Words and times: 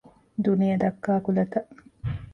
ދުނިޔެ 0.43 0.75
ދައްކާ 0.83 1.11
ކުލަތައް 1.25 1.69